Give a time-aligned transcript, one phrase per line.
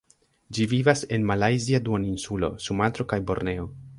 [0.57, 3.71] Ĝi vivas en Malajzia Duoninsulo, Sumatro kaj Borneo.